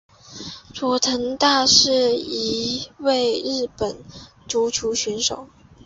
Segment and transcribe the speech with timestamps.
[0.73, 4.03] 佐藤大是一位日本
[4.47, 5.47] 足球选手。